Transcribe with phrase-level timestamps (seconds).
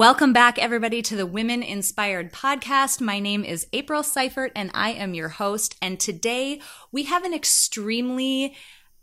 [0.00, 3.02] Welcome back, everybody, to the Women Inspired podcast.
[3.02, 5.76] My name is April Seifert, and I am your host.
[5.82, 8.56] And today we have an extremely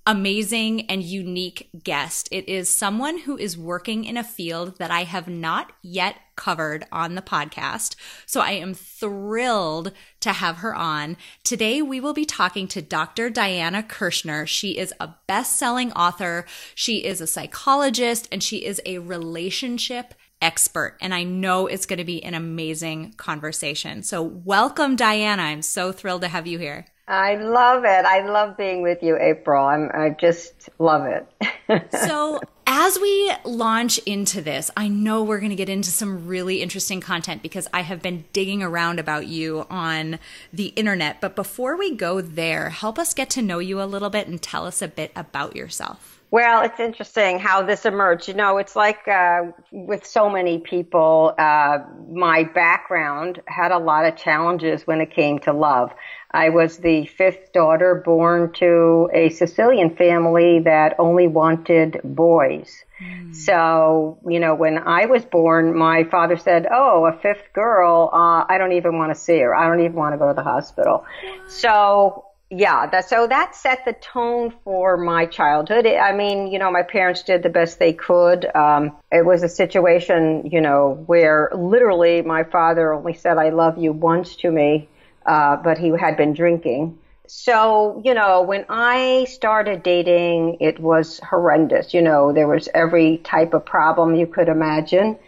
[0.07, 2.29] amazing and unique guest.
[2.31, 6.87] It is someone who is working in a field that I have not yet covered
[6.91, 7.95] on the podcast.
[8.25, 9.91] So I am thrilled
[10.21, 11.15] to have her on.
[11.43, 13.29] Today we will be talking to Dr.
[13.29, 14.47] Diana Kirschner.
[14.47, 16.47] She is a best-selling author.
[16.73, 20.97] She is a psychologist and she is a relationship expert.
[21.01, 24.03] And I know it's going to be an amazing conversation.
[24.03, 25.43] So, welcome, Diana.
[25.43, 26.85] I'm so thrilled to have you here.
[27.07, 28.05] I love it.
[28.05, 29.65] I love being with you, April.
[29.65, 31.89] I'm, I just love it.
[31.93, 36.61] so, as we launch into this, I know we're going to get into some really
[36.61, 40.19] interesting content because I have been digging around about you on
[40.51, 41.21] the internet.
[41.21, 44.41] But before we go there, help us get to know you a little bit and
[44.41, 46.16] tell us a bit about yourself.
[46.29, 48.27] Well, it's interesting how this emerged.
[48.27, 54.05] You know, it's like uh, with so many people, uh, my background had a lot
[54.05, 55.93] of challenges when it came to love.
[56.31, 62.83] I was the fifth daughter born to a Sicilian family that only wanted boys.
[63.01, 63.33] Mm.
[63.33, 68.43] So, you know, when I was born, my father said, Oh, a fifth girl, uh,
[68.49, 69.55] I don't even want to see her.
[69.55, 71.05] I don't even want to go to the hospital.
[71.47, 75.85] So yeah, that, so that set the tone for my childhood.
[75.85, 78.45] I mean, you know, my parents did the best they could.
[78.55, 83.77] Um, it was a situation, you know, where literally my father only said "I love
[83.77, 84.87] you" once to me,
[85.25, 86.97] uh, but he had been drinking.
[87.27, 91.93] So, you know, when I started dating, it was horrendous.
[91.93, 95.19] You know, there was every type of problem you could imagine.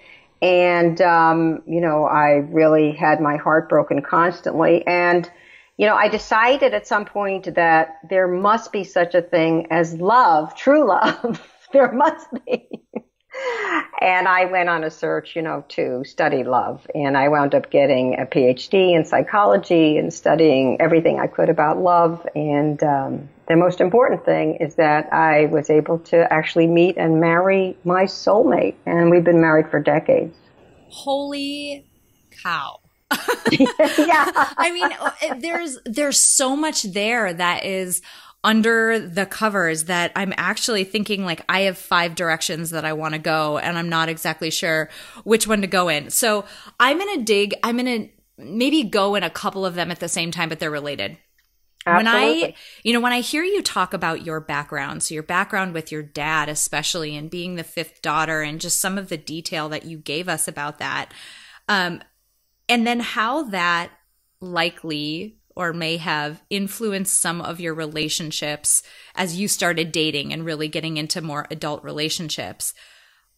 [0.41, 4.87] And, um, you know, I really had my heart broken constantly.
[4.87, 5.29] And,
[5.79, 9.93] you know, I decided at some point that there must be such a thing as
[9.93, 11.41] love, true love.
[11.71, 12.67] there must be.
[14.01, 16.85] and I went on a search, you know, to study love.
[16.93, 21.77] And I wound up getting a PhD in psychology and studying everything I could about
[21.77, 22.27] love.
[22.35, 27.21] And um, the most important thing is that I was able to actually meet and
[27.21, 28.75] marry my soulmate.
[28.85, 30.35] And we've been married for decades.
[30.89, 31.85] Holy
[32.43, 32.81] cow.
[33.51, 34.31] yeah.
[34.57, 38.01] I mean, uh, there's there's so much there that is
[38.43, 43.13] under the covers that I'm actually thinking like I have five directions that I want
[43.13, 44.89] to go and I'm not exactly sure
[45.23, 46.09] which one to go in.
[46.09, 46.45] So
[46.79, 49.99] I'm going to dig, I'm going to maybe go in a couple of them at
[49.99, 51.17] the same time, but they're related.
[51.85, 52.41] Absolutely.
[52.41, 55.73] When I, you know, when I hear you talk about your background, so your background
[55.73, 59.69] with your dad, especially, and being the fifth daughter, and just some of the detail
[59.69, 61.13] that you gave us about that,
[61.69, 62.01] um,
[62.69, 63.89] and then how that
[64.39, 68.81] likely or may have influenced some of your relationships
[69.15, 72.73] as you started dating and really getting into more adult relationships.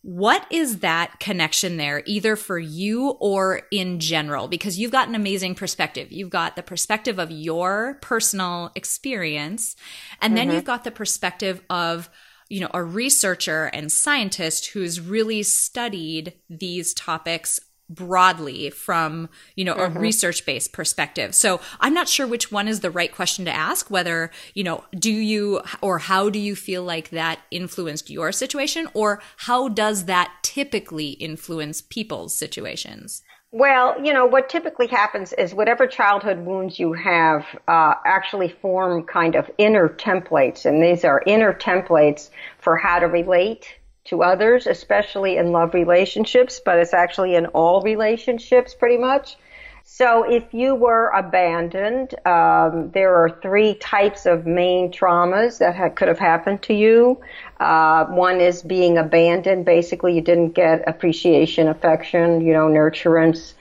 [0.04, 4.48] What is that connection there, either for you or in general?
[4.48, 6.12] Because you've got an amazing perspective.
[6.12, 9.76] You've got the perspective of your personal experience,
[10.22, 10.56] and then mm-hmm.
[10.56, 12.10] you've got the perspective of,
[12.50, 17.60] you know, a researcher and scientist who's really studied these topics
[17.96, 19.98] broadly from you know mm-hmm.
[19.98, 23.52] a research based perspective so i'm not sure which one is the right question to
[23.52, 28.32] ask whether you know do you or how do you feel like that influenced your
[28.32, 35.34] situation or how does that typically influence people's situations well, you know, what typically happens
[35.34, 41.04] is whatever childhood wounds you have uh, actually form kind of inner templates, and these
[41.04, 42.30] are inner templates
[42.60, 43.76] for how to relate
[44.06, 49.38] to others, especially in love relationships, but it's actually in all relationships pretty much.
[49.84, 55.90] So if you were abandoned, um, there are three types of main traumas that ha-
[55.90, 57.20] could have happened to you.
[57.60, 59.66] Uh, one is being abandoned.
[59.66, 63.54] Basically, you didn't get appreciation, affection, you know, nurturance.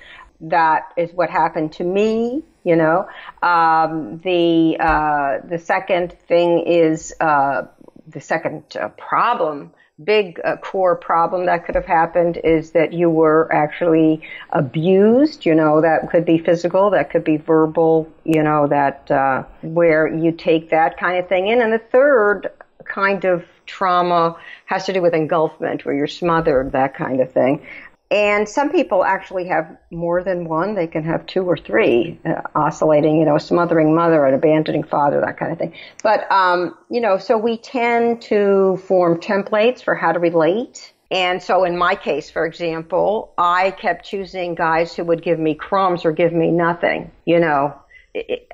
[0.43, 2.45] That is what happened to me.
[2.63, 3.09] You know,
[3.43, 7.63] um, the uh, the second thing is uh,
[8.07, 9.73] the second uh, problem
[10.05, 15.45] big uh, core problem that could have happened is that you were actually abused.
[15.45, 20.07] You know, that could be physical, that could be verbal, you know, that uh, where
[20.07, 21.61] you take that kind of thing in.
[21.61, 22.51] And the third
[22.85, 24.37] kind of trauma
[24.67, 27.65] has to do with engulfment, where you're smothered, that kind of thing.
[28.11, 30.75] And some people actually have more than one.
[30.75, 34.83] They can have two or three, uh, oscillating, you know, a smothering mother, an abandoning
[34.83, 35.73] father, that kind of thing.
[36.03, 40.93] But, um, you know, so we tend to form templates for how to relate.
[41.13, 45.55] And so in my case, for example, I kept choosing guys who would give me
[45.55, 47.77] crumbs or give me nothing, you know,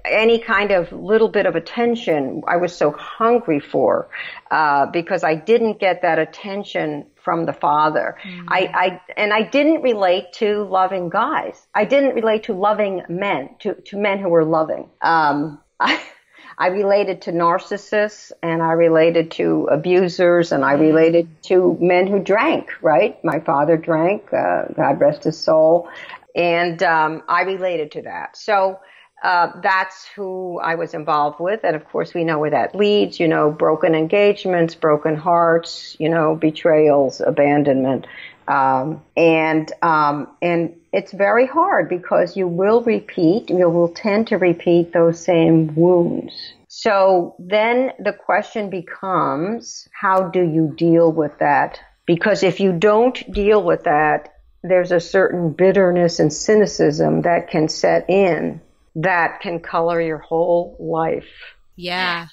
[0.04, 4.08] any kind of little bit of attention I was so hungry for
[4.50, 8.18] uh, because I didn't get that attention from the father.
[8.22, 8.48] Mm-hmm.
[8.48, 11.66] I, I and I didn't relate to loving guys.
[11.74, 14.90] I didn't relate to loving men, to to men who were loving.
[15.00, 16.02] Um, I,
[16.58, 20.82] I related to narcissists and I related to abusers and I mm-hmm.
[20.82, 23.22] related to men who drank, right?
[23.22, 25.90] My father drank, uh, God rest his soul.
[26.34, 28.38] And um, I related to that.
[28.38, 28.80] So
[29.26, 31.64] uh, that's who I was involved with.
[31.64, 36.08] And of course, we know where that leads, you know, broken engagements, broken hearts, you
[36.08, 38.06] know, betrayals, abandonment.
[38.46, 44.36] Um, and, um, and it's very hard because you will repeat, you will tend to
[44.36, 46.32] repeat those same wounds.
[46.68, 51.80] So then the question becomes, how do you deal with that?
[52.06, 57.68] Because if you don't deal with that, there's a certain bitterness and cynicism that can
[57.68, 58.60] set in
[58.96, 61.28] that can color your whole life.
[61.76, 62.26] Yeah,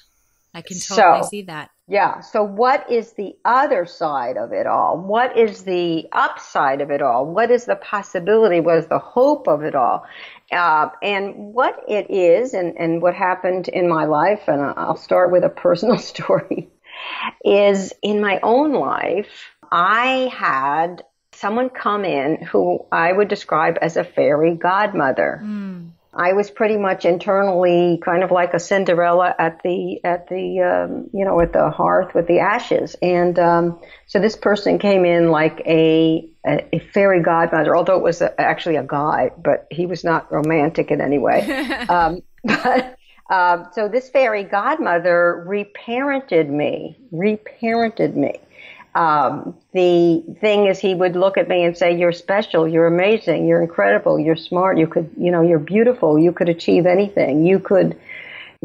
[0.52, 1.70] I can totally so, see that.
[1.86, 2.20] Yeah.
[2.20, 4.96] So, what is the other side of it all?
[4.98, 7.26] What is the upside of it all?
[7.26, 8.60] What is the possibility?
[8.60, 10.06] What is the hope of it all?
[10.50, 15.30] Uh, and what it is, and, and what happened in my life, and I'll start
[15.30, 16.70] with a personal story,
[17.44, 23.96] is in my own life, I had someone come in who I would describe as
[23.96, 25.42] a fairy godmother.
[25.44, 25.90] Mm.
[26.16, 31.10] I was pretty much internally kind of like a Cinderella at the at the um,
[31.12, 35.30] you know at the hearth with the ashes, and um, so this person came in
[35.30, 39.86] like a a, a fairy godmother, although it was a, actually a guy, but he
[39.86, 41.40] was not romantic in any way.
[41.88, 42.96] um, but
[43.30, 48.34] um, so this fairy godmother reparented me, reparented me.
[48.94, 52.68] Um, the thing is, he would look at me and say, "You're special.
[52.68, 53.46] You're amazing.
[53.46, 54.18] You're incredible.
[54.18, 54.78] You're smart.
[54.78, 56.18] You could, you know, you're beautiful.
[56.18, 57.44] You could achieve anything.
[57.44, 57.98] You could."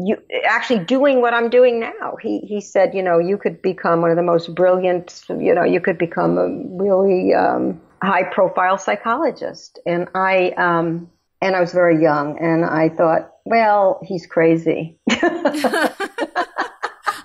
[0.02, 0.16] You
[0.46, 2.16] actually doing what I'm doing now.
[2.22, 5.24] He he said, you know, you could become one of the most brilliant.
[5.28, 6.48] You know, you could become a
[6.82, 9.78] really um, high profile psychologist.
[9.84, 11.10] And I um,
[11.42, 14.98] and I was very young, and I thought, well, he's crazy.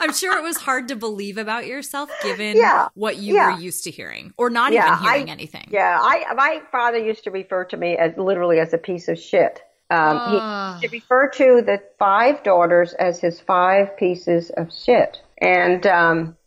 [0.06, 3.56] I'm sure it was hard to believe about yourself given yeah, to you yeah.
[3.56, 5.68] were used to hearing or not yeah, even hearing I, anything.
[5.72, 9.18] Yeah, I my father used to refer to me as literally as a piece of
[9.18, 9.64] shit.
[9.90, 10.30] Um, uh.
[10.30, 10.74] He ah.
[10.74, 16.38] used to refer to the five daughters as his five pieces of shit, and um,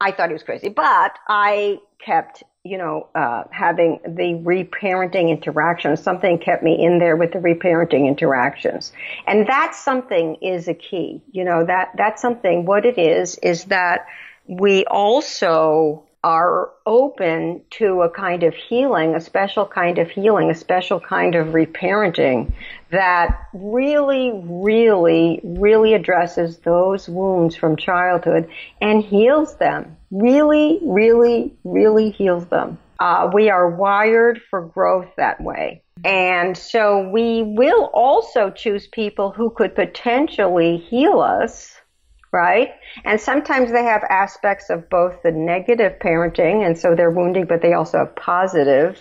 [0.00, 0.68] I thought he was crazy.
[0.68, 6.02] But I kept you know, uh, having the reparenting interactions.
[6.02, 8.90] Something kept me in there with the reparenting interactions.
[9.26, 11.20] And that something is a key.
[11.30, 14.06] You know, that, that's something, what it is, is that
[14.46, 20.54] we also are open to a kind of healing, a special kind of healing, a
[20.54, 22.50] special kind of reparenting
[22.90, 28.48] that really, really, really addresses those wounds from childhood
[28.80, 29.98] and heals them.
[30.14, 32.78] Really, really, really heals them.
[33.00, 35.82] Uh, we are wired for growth that way.
[36.04, 41.74] And so we will also choose people who could potentially heal us
[42.34, 42.72] right?
[43.04, 47.62] And sometimes they have aspects of both the negative parenting, and so they're wounding, but
[47.62, 49.00] they also have positive,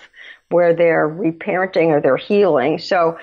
[0.49, 2.77] where they're reparenting or they're healing.
[2.77, 3.17] So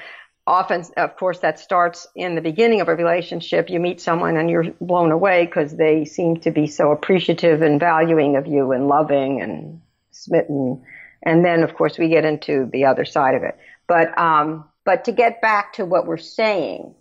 [0.47, 3.71] often, of course, that starts in the beginning of a relationship.
[3.71, 7.79] You meet someone and you're blown away because they seem to be so appreciative and
[7.79, 9.81] valuing of you and loving and
[10.11, 10.83] smitten.
[11.23, 13.59] And then, of course, we get into the other side of it.
[13.87, 16.95] But, um, but to get back to what we're saying,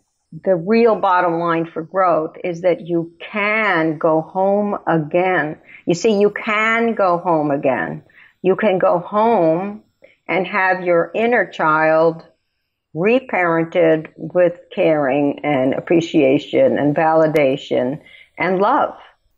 [0.43, 5.57] the real bottom line for growth is that you can go home again.
[5.85, 8.03] You see, you can go home again.
[8.41, 9.83] You can go home
[10.27, 12.23] and have your inner child
[12.95, 18.01] reparented with caring and appreciation and validation
[18.37, 18.95] and love.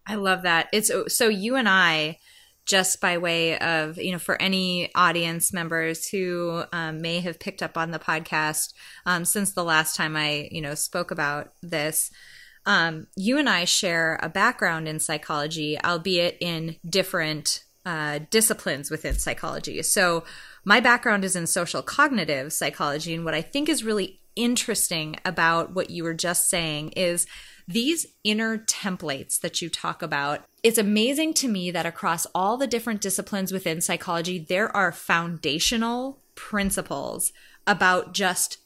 [0.07, 0.67] I love that.
[0.71, 2.17] It's so you and I
[2.65, 7.63] just by way of, you know, for any audience members who um, may have picked
[7.63, 8.73] up on the podcast
[9.05, 12.11] um, since the last time I, you know, spoke about this.
[12.65, 19.15] Um, you and I share a background in psychology, albeit in different uh, disciplines within
[19.15, 19.81] psychology.
[19.81, 20.23] So,
[20.63, 23.13] my background is in social cognitive psychology.
[23.13, 27.27] And what I think is really interesting about what you were just saying is
[27.67, 32.67] these inner templates that you talk about, it's amazing to me that across all the
[32.67, 37.31] different disciplines within psychology, there are foundational principles
[37.67, 38.57] about just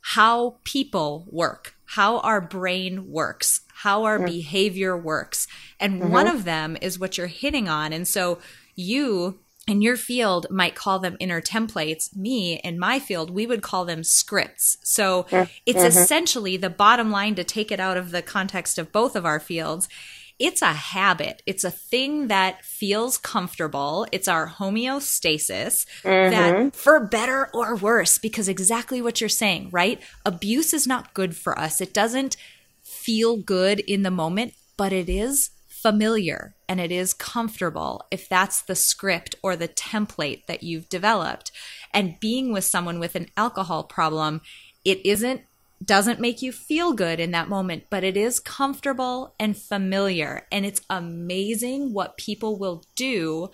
[0.00, 4.26] how people work, how our brain works, how our mm-hmm.
[4.26, 5.46] behavior works.
[5.78, 6.12] And mm-hmm.
[6.12, 7.92] one of them is what you're hitting on.
[7.92, 8.38] And so
[8.74, 12.14] you in your field might call them inner templates.
[12.16, 14.76] Me in my field, we would call them scripts.
[14.82, 15.50] So mm-hmm.
[15.66, 19.24] it's essentially the bottom line to take it out of the context of both of
[19.24, 19.88] our fields.
[20.38, 21.42] It's a habit.
[21.46, 24.06] It's a thing that feels comfortable.
[24.10, 26.30] It's our homeostasis mm-hmm.
[26.32, 30.02] that for better or worse, because exactly what you're saying, right?
[30.26, 31.80] Abuse is not good for us.
[31.80, 32.36] It doesn't
[32.82, 35.50] feel good in the moment, but it is
[35.82, 41.50] familiar and it is comfortable if that's the script or the template that you've developed.
[41.92, 44.40] And being with someone with an alcohol problem,
[44.84, 45.42] it isn't
[45.84, 50.46] doesn't make you feel good in that moment, but it is comfortable and familiar.
[50.52, 53.50] And it's amazing what people will do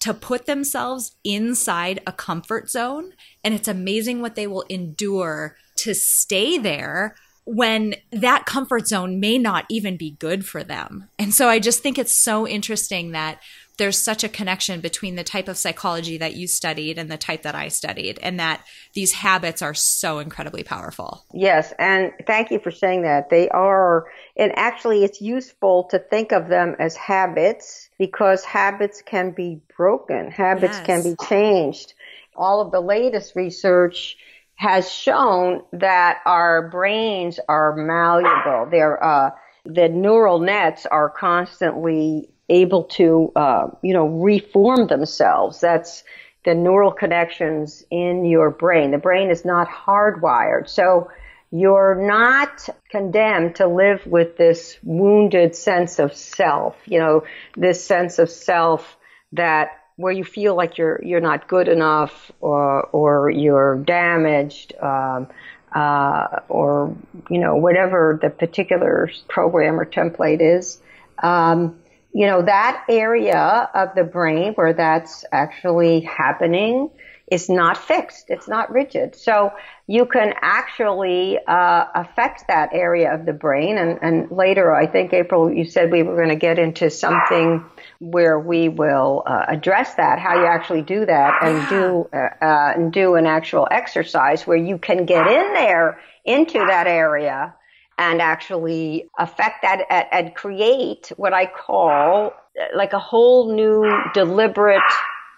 [0.00, 3.12] to put themselves inside a comfort zone.
[3.42, 7.16] And it's amazing what they will endure to stay there
[7.46, 11.08] when that comfort zone may not even be good for them.
[11.18, 13.38] And so I just think it's so interesting that
[13.76, 17.42] there's such a connection between the type of psychology that you studied and the type
[17.42, 21.24] that I studied, and that these habits are so incredibly powerful.
[21.32, 23.30] Yes, and thank you for saying that.
[23.30, 29.32] They are, and actually, it's useful to think of them as habits because habits can
[29.32, 30.86] be broken, habits yes.
[30.86, 31.94] can be changed.
[32.36, 34.16] All of the latest research
[34.56, 38.68] has shown that our brains are malleable.
[38.70, 39.30] They're, uh,
[39.64, 45.60] the neural nets are constantly able to, uh, you know, reform themselves.
[45.60, 46.04] That's
[46.44, 48.90] the neural connections in your brain.
[48.90, 50.68] The brain is not hardwired.
[50.68, 51.10] So
[51.50, 57.24] you're not condemned to live with this wounded sense of self, you know,
[57.56, 58.96] this sense of self
[59.32, 65.28] that where you feel like you're you're not good enough or or you're damaged um,
[65.74, 66.96] uh, or
[67.30, 70.80] you know whatever the particular program or template is.
[71.22, 71.80] Um,
[72.12, 76.90] you know that area of the brain where that's actually happening
[77.30, 78.26] is not fixed.
[78.28, 79.16] It's not rigid.
[79.16, 79.52] So
[79.86, 83.78] you can actually uh, affect that area of the brain.
[83.78, 87.64] And, and later, I think April, you said we were going to get into something
[88.00, 92.72] where we will uh, address that, how you actually do that, and do uh, uh,
[92.74, 97.54] and do an actual exercise where you can get in there into that area
[97.98, 102.26] and actually affect that and, and create what I call
[102.60, 104.82] uh, like a whole new deliberate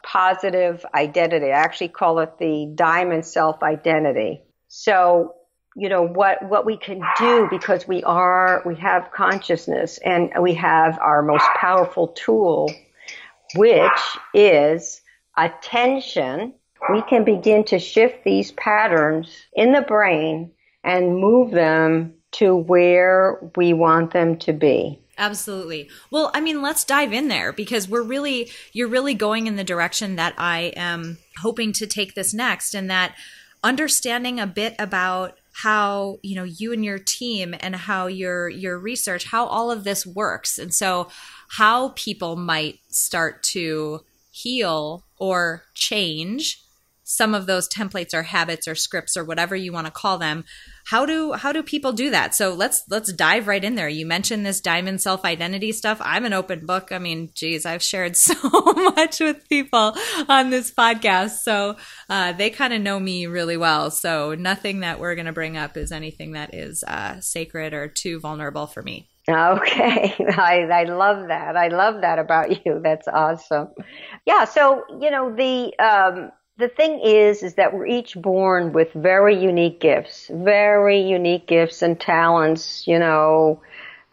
[0.04, 1.46] positive identity.
[1.46, 4.42] I actually call it the diamond self identity.
[4.68, 5.34] So
[5.76, 10.54] you know what what we can do because we are we have consciousness and we
[10.54, 12.72] have our most powerful tool
[13.54, 15.02] which is
[15.36, 16.52] attention
[16.90, 20.50] we can begin to shift these patterns in the brain
[20.82, 25.88] and move them to where we want them to be Absolutely.
[26.10, 29.64] Well, I mean, let's dive in there because we're really, you're really going in the
[29.64, 33.14] direction that I am hoping to take this next, and that
[33.64, 38.78] understanding a bit about how you know you and your team and how your your
[38.78, 40.58] research how all of this works.
[40.58, 41.08] And so
[41.48, 46.62] how people might start to heal or change
[47.08, 50.44] some of those templates or habits or scripts or whatever you want to call them
[50.86, 52.32] how do how do people do that?
[52.34, 53.88] So let's let's dive right in there.
[53.88, 55.98] You mentioned this diamond self identity stuff.
[56.00, 56.92] I'm an open book.
[56.92, 58.34] I mean geez i've shared so
[58.94, 59.96] much with people
[60.28, 61.38] on this podcast.
[61.38, 61.76] So
[62.08, 63.90] uh, they kind of know me really well.
[63.90, 67.88] So nothing that we're going to bring up is anything that is uh, sacred or
[67.88, 69.08] too vulnerable for me.
[69.28, 71.56] Okay, I, I love that.
[71.56, 72.80] I love that about you.
[72.80, 73.70] That's awesome.
[74.24, 78.92] Yeah, so you know the um, the thing is, is that we're each born with
[78.94, 83.60] very unique gifts, very unique gifts and talents, you know,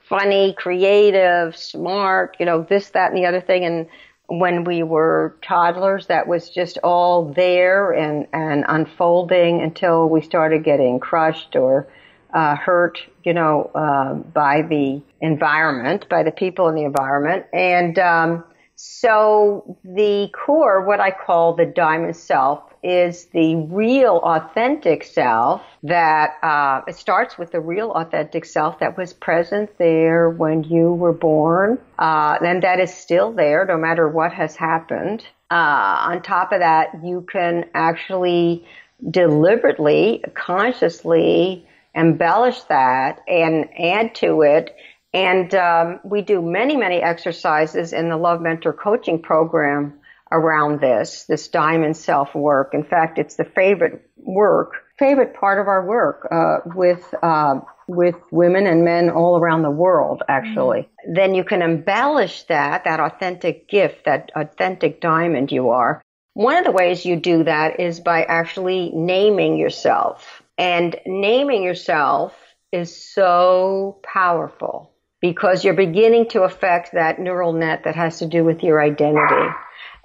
[0.09, 3.63] funny, creative, smart, you know, this, that, and the other thing.
[3.63, 3.87] And
[4.27, 10.65] when we were toddlers, that was just all there and, and unfolding until we started
[10.65, 11.87] getting crushed or
[12.33, 17.45] uh, hurt, you know, uh, by the environment, by the people in the environment.
[17.53, 18.43] And, um,
[18.85, 26.31] so the core, what I call the diamond self, is the real authentic self that
[26.43, 31.13] uh, it starts with the real authentic self that was present there when you were
[31.13, 35.25] born, uh, and that is still there no matter what has happened.
[35.49, 38.65] Uh, on top of that, you can actually
[39.11, 44.75] deliberately, consciously embellish that and add to it
[45.13, 49.99] And um, we do many, many exercises in the Love Mentor coaching program
[50.31, 52.73] around this, this diamond self work.
[52.73, 58.15] In fact, it's the favorite work, favorite part of our work uh, with uh, with
[58.31, 60.23] women and men all around the world.
[60.27, 61.13] Actually, mm-hmm.
[61.13, 66.01] then you can embellish that that authentic gift, that authentic diamond you are.
[66.33, 70.41] One of the ways you do that is by actually naming yourself.
[70.57, 72.35] And naming yourself
[72.71, 74.92] is so powerful
[75.23, 79.55] because you're beginning to affect that neural net that has to do with your identity.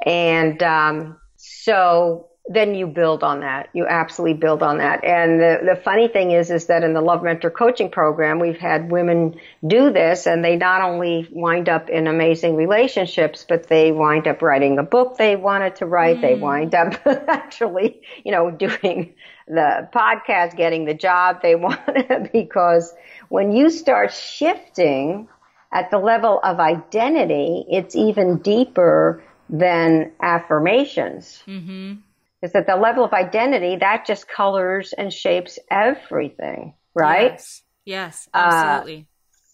[0.06, 3.68] And um, so then you build on that.
[3.72, 5.02] You absolutely build on that.
[5.02, 8.60] And the, the funny thing is, is that in the Love Mentor coaching program, we've
[8.60, 13.90] had women do this and they not only wind up in amazing relationships, but they
[13.90, 16.18] wind up writing a book they wanted to write.
[16.18, 16.20] Mm.
[16.20, 19.14] They wind up actually, you know, doing
[19.48, 22.94] the podcast, getting the job they wanted because
[23.28, 25.28] when you start shifting
[25.72, 31.42] at the level of identity, it's even deeper than affirmations.
[31.46, 31.94] Mm-hmm.
[32.40, 37.32] Is at the level of identity that just colors and shapes everything, right?
[37.32, 39.00] Yes, yes absolutely.
[39.00, 39.04] Uh,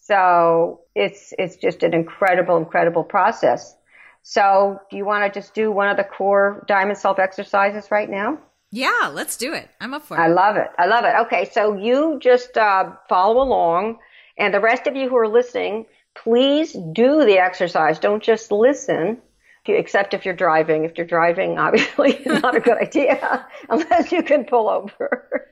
[0.03, 3.75] so it's it's just an incredible, incredible process.
[4.21, 8.09] So, do you want to just do one of the core diamond self exercises right
[8.09, 8.37] now?
[8.75, 9.69] Yeah, let's do it.
[9.79, 10.19] I'm up for it.
[10.19, 10.67] I love it.
[10.77, 11.13] I love it.
[11.21, 13.99] Okay, so you just uh, follow along,
[14.37, 17.99] and the rest of you who are listening, please do the exercise.
[17.99, 19.21] Don't just listen
[19.67, 20.83] except if you're driving.
[20.83, 25.47] If you're driving, obviously it's not a good idea unless you can pull over.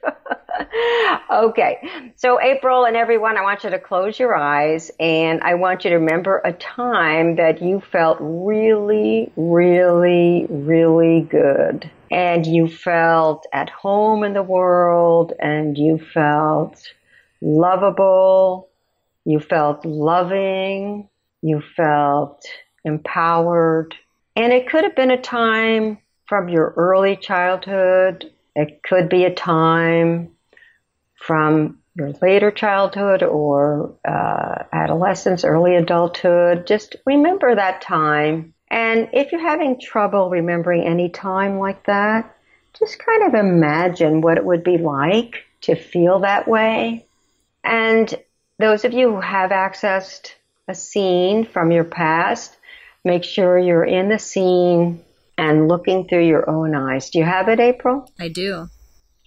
[1.32, 1.77] okay.
[2.18, 5.92] So April and everyone, I want you to close your eyes and I want you
[5.92, 11.89] to remember a time that you felt really, really, really good.
[12.13, 16.82] And you felt at home in the world and you felt
[17.41, 18.70] lovable.
[19.25, 21.10] You felt loving.
[21.41, 22.46] You felt
[22.86, 23.96] empowered
[24.36, 28.32] and it could have been a time from your early childhood.
[28.55, 30.31] It could be a time
[31.16, 36.66] from your later childhood or uh, adolescence, early adulthood.
[36.66, 38.52] Just remember that time.
[38.74, 42.36] And if you're having trouble remembering any time like that,
[42.77, 47.05] just kind of imagine what it would be like to feel that way.
[47.64, 48.14] And
[48.57, 50.33] those of you who have accessed
[50.68, 52.57] a scene from your past,
[53.05, 55.03] Make sure you're in the scene
[55.38, 57.09] and looking through your own eyes.
[57.09, 58.09] Do you have it, April?
[58.18, 58.70] I do.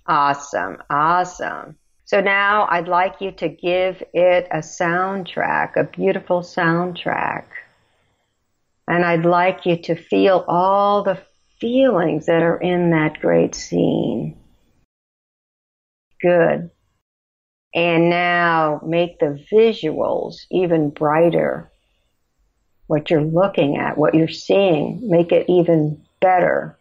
[0.06, 0.78] Awesome.
[0.88, 1.76] Awesome.
[2.06, 7.44] So now I'd like you to give it a soundtrack, a beautiful soundtrack.
[8.88, 11.18] And I'd like you to feel all the
[11.60, 14.36] feelings that are in that great scene.
[16.20, 16.70] Good.
[17.74, 21.70] And now make the visuals even brighter
[22.86, 26.78] what you're looking at, what you're seeing, make it even better,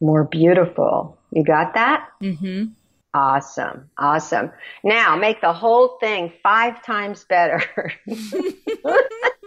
[0.00, 1.18] more beautiful.
[1.32, 2.08] You got that?
[2.22, 2.66] Mm-hmm.
[3.12, 3.90] Awesome.
[3.98, 4.52] Awesome.
[4.84, 7.62] Now make the whole thing five times better.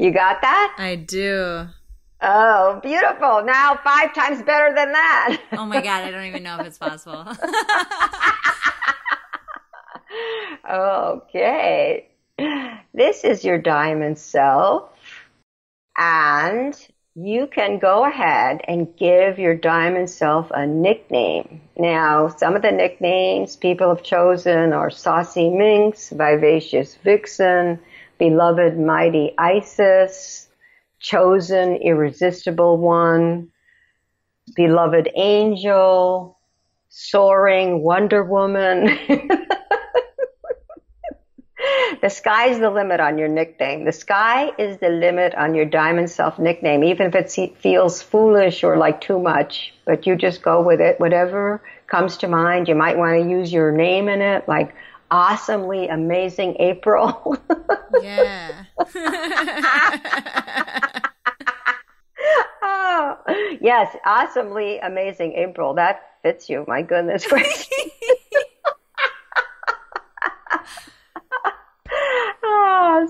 [0.00, 0.76] you got that?
[0.78, 1.66] I do.
[2.22, 3.44] Oh, beautiful.
[3.44, 5.38] Now five times better than that.
[5.52, 6.04] oh my God.
[6.04, 7.26] I don't even know if it's possible.
[10.70, 12.08] okay.
[12.94, 14.88] This is your diamond self.
[15.98, 16.74] And
[17.14, 21.60] you can go ahead and give your diamond self a nickname.
[21.76, 27.78] Now, some of the nicknames people have chosen are Saucy Minx, Vivacious Vixen,
[28.20, 30.46] Beloved Mighty Isis,
[31.00, 33.48] Chosen Irresistible One,
[34.54, 36.38] Beloved Angel,
[36.90, 38.84] Soaring Wonder Woman.
[42.02, 43.86] the sky's the limit on your nickname.
[43.86, 48.62] The sky is the limit on your diamond self nickname, even if it feels foolish
[48.62, 51.00] or like too much, but you just go with it.
[51.00, 54.74] Whatever comes to mind, you might want to use your name in it, like
[55.10, 57.36] awesomely amazing April.
[58.02, 58.64] yeah.
[62.62, 63.16] oh,
[63.60, 65.74] yes, awesomely amazing April.
[65.74, 66.64] That fits you.
[66.68, 67.68] My goodness gracious.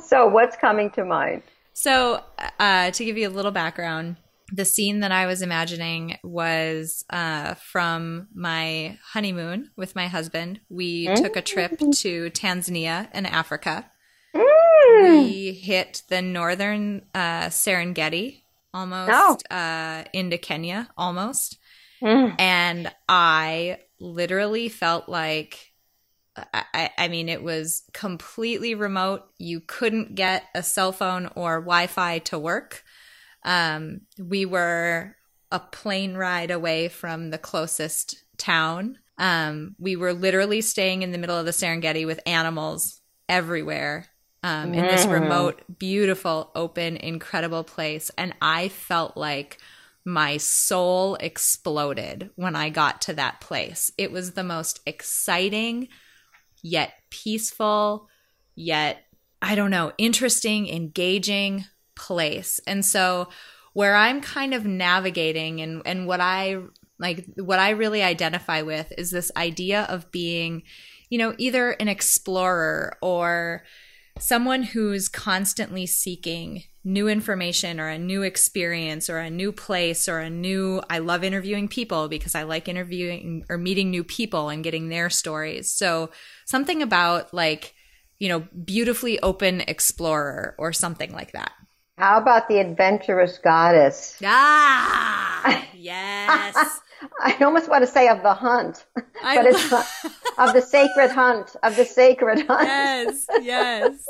[0.09, 1.43] so what's coming to mind?
[1.73, 2.23] So,
[2.59, 4.17] uh, to give you a little background,
[4.53, 10.61] the scene that I was imagining was uh, from my honeymoon with my husband.
[10.69, 11.17] We mm.
[11.17, 13.91] took a trip to Tanzania in Africa.
[14.35, 15.23] Mm.
[15.23, 19.55] We hit the northern uh, Serengeti, almost oh.
[19.55, 21.59] uh, into Kenya, almost.
[22.03, 22.35] Mm.
[22.39, 25.73] And I literally felt like
[26.55, 29.25] I, I, mean, it was completely remote.
[29.39, 32.85] You couldn't get a cell phone or Wi Fi to work.
[33.45, 35.17] Um, we were
[35.51, 38.99] a plane ride away from the closest town.
[39.19, 44.07] Um, we were literally staying in the middle of the Serengeti with animals everywhere
[44.43, 48.11] um, in this remote, beautiful, open, incredible place.
[48.17, 49.59] And I felt like
[50.05, 53.93] my soul exploded when I got to that place.
[53.99, 55.89] It was the most exciting,
[56.63, 58.09] yet peaceful,
[58.55, 59.05] yet,
[59.43, 61.67] I don't know, interesting, engaging
[62.01, 62.61] place.
[62.67, 63.29] And so,
[63.73, 66.57] where I'm kind of navigating and, and what I
[66.99, 70.65] like, what I really identify with is this idea of being,
[71.09, 73.63] you know, either an explorer or
[74.19, 80.19] someone who's constantly seeking new information or a new experience or a new place or
[80.19, 84.65] a new I love interviewing people because I like interviewing or meeting new people and
[84.65, 85.73] getting their stories.
[85.73, 86.11] So
[86.47, 87.75] something about like,
[88.19, 91.53] you know, beautifully open explorer or something like that.
[92.01, 94.17] How about the adventurous goddess?
[94.25, 96.81] Ah, yes.
[97.21, 99.05] I almost want to say of the hunt, but
[99.45, 99.71] it's
[100.39, 102.63] of the sacred hunt, of the sacred hunt.
[102.67, 104.09] Yes, yes.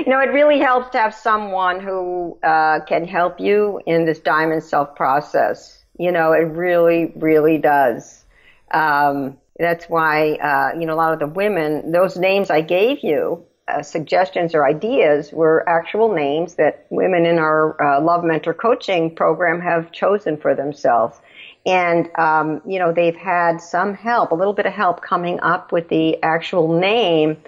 [0.00, 4.18] you know, it really helps to have someone who uh, can help you in this
[4.18, 5.84] diamond self process.
[5.96, 8.24] You know, it really, really does.
[8.72, 13.04] Um, that's why, uh, you know, a lot of the women, those names I gave
[13.04, 18.54] you, uh, suggestions or ideas were actual names that women in our uh, Love Mentor
[18.54, 21.18] coaching program have chosen for themselves.
[21.64, 25.72] And, um, you know, they've had some help, a little bit of help coming up
[25.72, 27.38] with the actual name.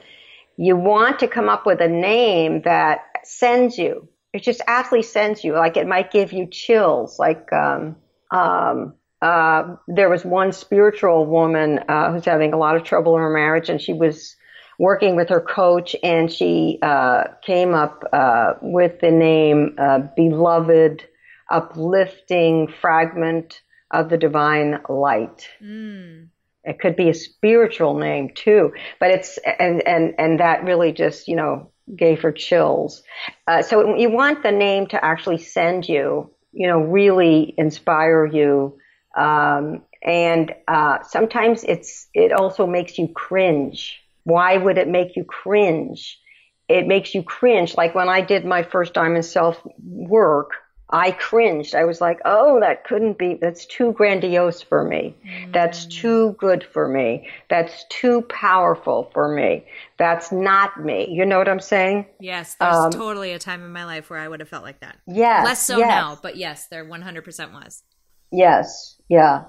[0.56, 4.08] You want to come up with a name that sends you.
[4.32, 5.54] It just actually sends you.
[5.54, 7.18] Like it might give you chills.
[7.18, 7.94] Like, um,
[8.32, 13.22] um, uh, there was one spiritual woman uh, who's having a lot of trouble in
[13.22, 14.36] her marriage, and she was
[14.78, 21.04] working with her coach, and she uh, came up uh, with the name uh, "Beloved,"
[21.50, 23.60] uplifting fragment
[23.90, 25.48] of the divine light.
[25.62, 26.28] Mm.
[26.64, 31.28] It could be a spiritual name too, but it's and and and that really just
[31.28, 33.02] you know gave her chills.
[33.46, 38.78] Uh, so you want the name to actually send you, you know, really inspire you.
[39.16, 45.24] Um, and uh, sometimes it's it also makes you cringe why would it make you
[45.24, 46.20] cringe?
[46.68, 47.76] It makes you cringe.
[47.76, 50.50] Like when I did my first diamond self work,
[50.90, 51.74] I cringed.
[51.74, 55.14] I was like, oh, that couldn't be, that's too grandiose for me.
[55.26, 55.52] Mm.
[55.52, 57.28] That's too good for me.
[57.48, 59.64] That's too powerful for me.
[59.98, 61.08] That's not me.
[61.10, 62.06] You know what I'm saying?
[62.20, 64.80] Yes, there's um, totally a time in my life where I would have felt like
[64.80, 64.98] that.
[65.06, 65.44] Yes.
[65.44, 65.88] Less so yes.
[65.88, 67.82] now, but yes, there 100% was.
[68.30, 69.44] Yes, yeah.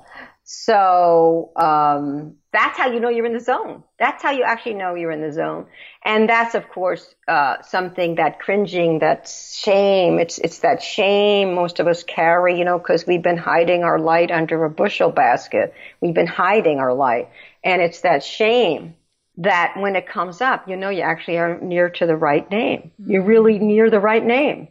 [0.51, 3.83] So, um, that's how you know you're in the zone.
[3.99, 5.67] That's how you actually know you're in the zone.
[6.03, 10.17] And that's, of course, uh, something that cringing, that shame.
[10.17, 13.99] It's, it's that shame most of us carry, you know, because we've been hiding our
[13.99, 15.71] light under a bushel basket.
[16.01, 17.29] We've been hiding our light.
[17.63, 18.95] And it's that shame
[19.37, 22.89] that when it comes up, you know, you actually are near to the right name.
[22.97, 24.69] You're really near the right name.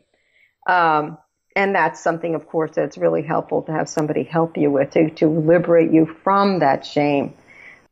[0.68, 1.18] Um,
[1.58, 5.10] and that's something, of course, that's really helpful to have somebody help you with to,
[5.10, 7.34] to liberate you from that shame.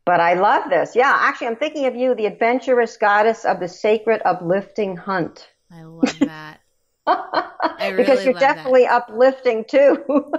[0.05, 0.95] But I love this.
[0.95, 5.49] Yeah, actually, I'm thinking of you, the adventurous goddess of the sacred uplifting hunt.
[5.69, 6.61] I love that.
[7.07, 9.09] I really because you're definitely that.
[9.09, 10.31] uplifting too.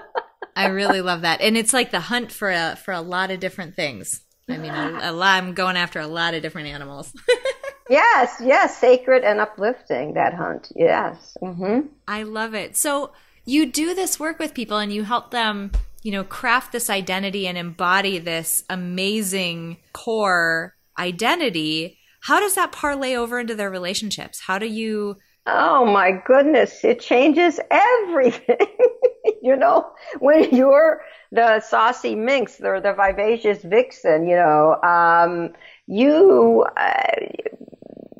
[0.56, 3.40] I really love that, and it's like the hunt for a for a lot of
[3.40, 4.22] different things.
[4.48, 7.12] I mean, a, a lot, I'm going after a lot of different animals.
[7.90, 10.72] yes, yes, sacred and uplifting that hunt.
[10.74, 11.36] Yes.
[11.42, 11.88] Mm-hmm.
[12.08, 12.76] I love it.
[12.76, 13.12] So
[13.44, 15.72] you do this work with people, and you help them
[16.02, 23.14] you know, craft this identity and embody this amazing core identity, how does that parlay
[23.14, 24.40] over into their relationships?
[24.40, 28.58] How do you Oh my goodness, it changes everything.
[29.42, 35.50] you know, when you're the saucy minx or the vivacious vixen, you know, um,
[35.86, 37.02] you, uh,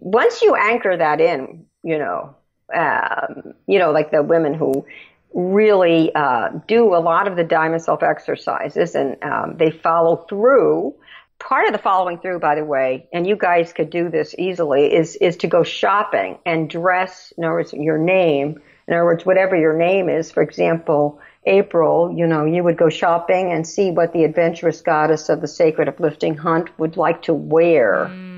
[0.00, 2.34] once you anchor that in, you know,
[2.74, 4.86] um, you know, like the women who
[5.34, 10.94] really uh, do a lot of the diamond self exercises and um, they follow through.
[11.38, 14.92] Part of the following through, by the way, and you guys could do this easily,
[14.92, 17.32] is is to go shopping and dress.
[17.38, 18.60] In other words, your name.
[18.86, 20.30] In other words, whatever your name is.
[20.30, 22.12] For example, April.
[22.14, 25.88] You know, you would go shopping and see what the adventurous goddess of the sacred
[25.88, 28.10] uplifting hunt would like to wear.
[28.10, 28.29] Mm.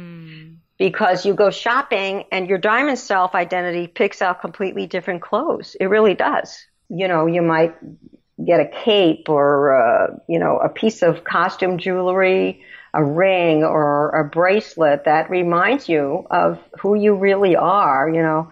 [0.91, 5.77] Because you go shopping and your diamond self identity picks out completely different clothes.
[5.79, 7.75] It really does you know, you might
[8.45, 14.11] get a cape or, uh, you know, a piece of costume jewelry, a ring or
[14.11, 18.51] a bracelet that reminds you of who you really are, you know.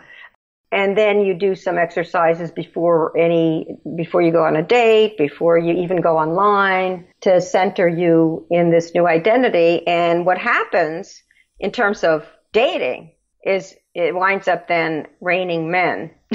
[0.72, 3.66] And then you do some exercises before any,
[3.96, 8.70] before you go on a date, before you even go online to center you in
[8.70, 9.84] this new identity.
[9.86, 11.22] And what happens
[11.60, 13.12] in terms of dating
[13.44, 16.10] is it winds up then raining men.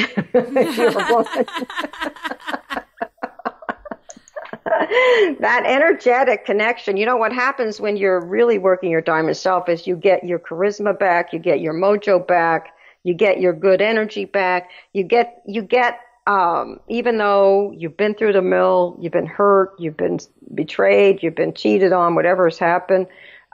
[5.39, 6.97] that energetic connection.
[6.97, 10.39] You know what happens when you're really working your diamond self is you get your
[10.39, 15.41] charisma back, you get your mojo back, you get your good energy back, you get
[15.45, 20.19] you get um, even though you've been through the mill, you've been hurt, you've been
[20.53, 23.05] betrayed, you've been cheated on, whatever has happened,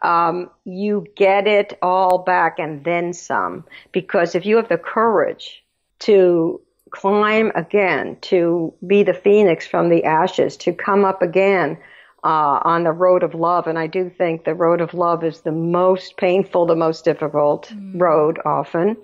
[0.02, 3.66] um, you get it all back and then some.
[3.92, 5.64] Because if you have the courage
[6.00, 11.78] to climb again, to be the phoenix from the ashes, to come up again
[12.24, 13.68] uh, on the road of love.
[13.68, 17.70] And I do think the road of love is the most painful, the most difficult
[17.70, 18.00] mm.
[18.00, 18.98] road often.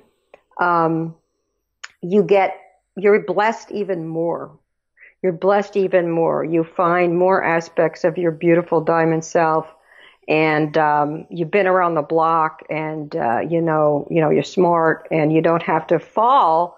[0.60, 1.16] Um,
[2.02, 2.56] you get,
[2.96, 4.58] you're blessed even more.
[5.24, 6.44] You're blessed even more.
[6.44, 9.68] You find more aspects of your beautiful diamond self
[10.28, 15.08] and um, you've been around the block and uh, you know you know you're smart
[15.12, 16.78] and you don't have to fall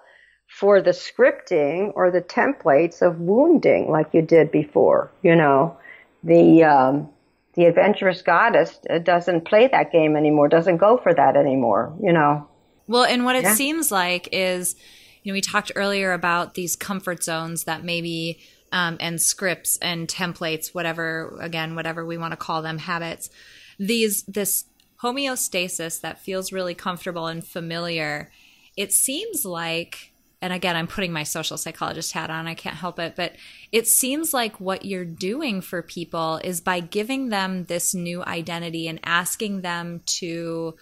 [0.49, 5.11] for the scripting or the templates of wounding like you did before.
[5.21, 5.77] You know,
[6.23, 7.09] the um,
[7.53, 10.49] the adventurous goddess doesn't play that game anymore.
[10.49, 11.93] Doesn't go for that anymore.
[12.01, 12.47] You know.
[12.87, 13.53] Well, and what it yeah.
[13.53, 14.75] seems like is,
[15.21, 18.39] you know, we talked earlier about these comfort zones that maybe
[18.71, 23.29] um, and scripts and templates, whatever again, whatever we want to call them, habits.
[23.77, 24.65] These this
[25.01, 28.31] homeostasis that feels really comfortable and familiar.
[28.75, 32.97] It seems like and again, I'm putting my social psychologist hat on, I can't help
[32.97, 33.33] it, but
[33.73, 38.87] it seems like what you're doing for people is by giving them this new identity
[38.87, 40.75] and asking them to,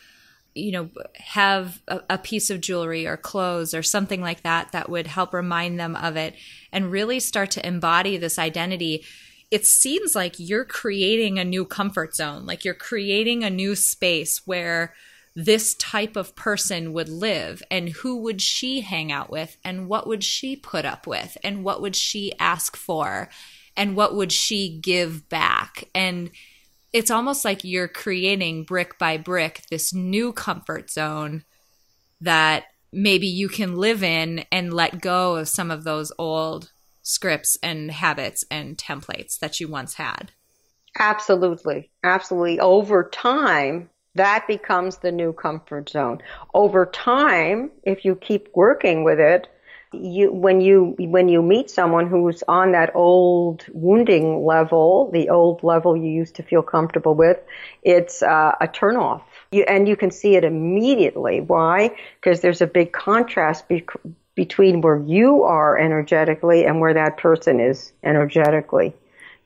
[0.58, 4.89] you know, have a, a, piece of jewelry or clothes or something like that that
[4.89, 6.36] would help remind them of it
[6.72, 9.06] and really start to embody this identity.
[9.52, 14.41] It seems like you're creating a new comfort zone, like you're creating a new space
[14.46, 14.93] where
[15.36, 20.08] this type of person would live and who would she hang out with and what
[20.08, 23.30] would she put up with and what would she ask for
[23.76, 26.32] and what would she give back and
[26.98, 31.44] it's almost like you're creating brick by brick this new comfort zone
[32.20, 36.72] that maybe you can live in and let go of some of those old
[37.04, 40.32] scripts and habits and templates that you once had.
[40.98, 41.92] Absolutely.
[42.04, 42.60] Absolutely.
[42.60, 46.18] Over time, that becomes the new comfort zone.
[46.56, 49.48] Over time, if you keep working with it,
[49.93, 55.63] you when you when you meet someone who's on that old wounding level, the old
[55.63, 57.39] level you used to feel comfortable with,
[57.84, 59.21] it's uh, a turnoff.
[59.52, 61.39] You, and you can see it immediately.
[61.39, 61.95] Why?
[62.19, 63.86] Because there's a big contrast be-
[64.36, 68.93] between where you are energetically and where that person is energetically.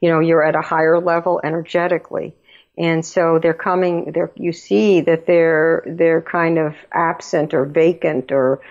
[0.01, 2.33] You know, you're at a higher level energetically.
[2.77, 8.31] And so they're coming, they're, you see that they're, they're kind of absent or vacant
[8.31, 8.61] or,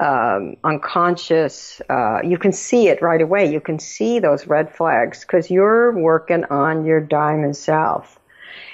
[0.00, 1.80] um, unconscious.
[1.88, 3.52] Uh, you can see it right away.
[3.52, 8.18] You can see those red flags because you're working on your diamond self.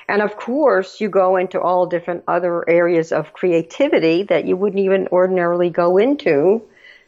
[0.09, 4.81] And of course, you go into all different other areas of creativity that you wouldn't
[4.81, 6.63] even ordinarily go into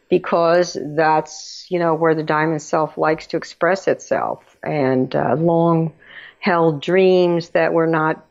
[0.09, 4.57] because that's, you know, where the diamond self likes to express itself.
[4.61, 5.93] And uh, long
[6.39, 8.25] held dreams that were not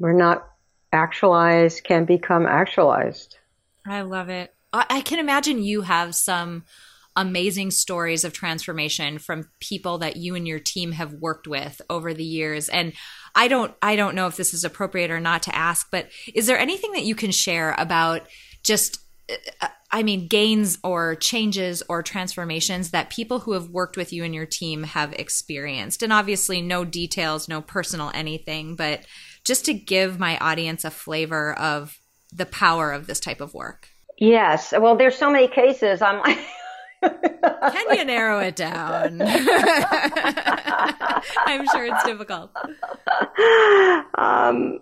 [0.00, 0.48] were not
[0.92, 3.36] actualized can become actualized.
[3.86, 4.53] I love it.
[4.74, 6.64] I, can imagine you have some
[7.16, 12.12] amazing stories of transformation from people that you and your team have worked with over
[12.12, 12.92] the years and
[13.36, 16.48] I don't I don't know if this is appropriate or not to ask but is
[16.48, 18.22] there anything that you can share about
[18.64, 18.98] just
[19.60, 24.24] uh, I mean, gains or changes or transformations that people who have worked with you
[24.24, 26.02] and your team have experienced.
[26.02, 29.06] And obviously, no details, no personal anything, but
[29.44, 32.00] just to give my audience a flavor of
[32.32, 33.90] the power of this type of work.
[34.18, 34.72] Yes.
[34.72, 36.02] Well, there's so many cases.
[36.02, 36.38] I'm like,
[37.04, 39.20] Can you narrow it down?
[41.46, 42.50] I'm sure it's difficult.
[44.16, 44.78] Um,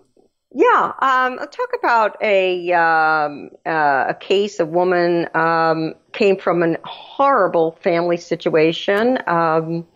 [0.55, 4.59] yeah, um, I'll talk about a um, uh, a case.
[4.59, 9.17] A woman um, came from a horrible family situation.
[9.25, 9.87] Um,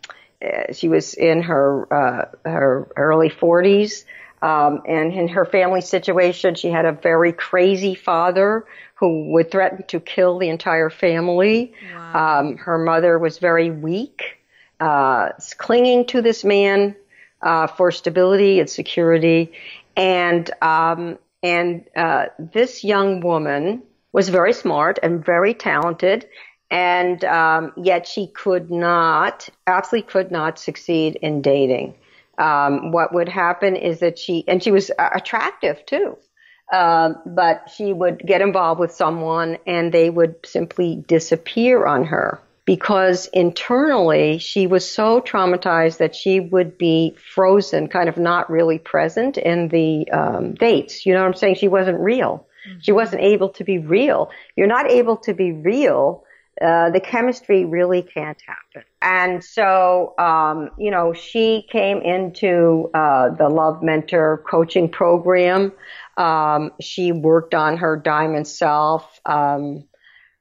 [0.44, 4.04] uh, she was in her uh, her early 40s,
[4.42, 9.84] um, and in her family situation, she had a very crazy father who would threaten
[9.88, 11.74] to kill the entire family.
[11.94, 12.40] Wow.
[12.40, 14.38] Um, her mother was very weak,
[14.80, 16.96] uh, clinging to this man
[17.42, 19.54] uh, for stability and security.
[19.96, 26.28] And um, and uh, this young woman was very smart and very talented,
[26.70, 31.96] and um, yet she could not, absolutely could not succeed in dating.
[32.38, 36.18] Um, what would happen is that she, and she was uh, attractive too,
[36.72, 42.40] uh, but she would get involved with someone and they would simply disappear on her
[42.68, 48.78] because internally she was so traumatized that she would be frozen, kind of not really
[48.78, 51.06] present in the um, dates.
[51.06, 51.56] You know what I'm saying?
[51.56, 52.46] She wasn't real.
[52.68, 52.80] Mm-hmm.
[52.82, 54.30] She wasn't able to be real.
[54.58, 56.26] You're not able to be real.
[56.62, 58.84] Uh, the chemistry really can't happen.
[59.08, 65.72] And so, um, you know, she came into uh, the Love Mentor coaching program.
[66.18, 69.22] Um, she worked on her diamond self.
[69.26, 69.86] Um,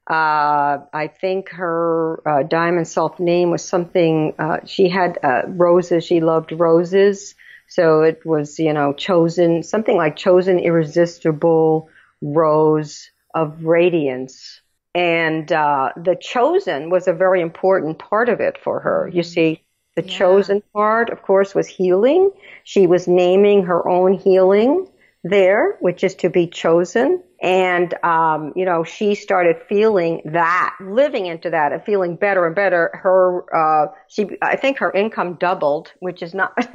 [0.09, 4.33] uh, I think her uh, diamond self name was something.
[4.39, 6.05] Uh, she had uh, roses.
[6.05, 7.35] She loved roses,
[7.69, 11.89] so it was you know chosen something like chosen irresistible
[12.21, 14.56] rose of radiance.
[14.97, 19.07] And uh, the chosen was a very important part of it for her.
[19.13, 19.29] You mm-hmm.
[19.29, 19.63] see,
[19.95, 20.17] the yeah.
[20.17, 22.31] chosen part, of course, was healing.
[22.63, 24.87] She was naming her own healing
[25.23, 27.21] there, which is to be chosen.
[27.43, 32.55] And, um, you know, she started feeling that, living into that and feeling better and
[32.55, 32.89] better.
[32.95, 36.53] Her, uh, she, I think her income doubled, which is not,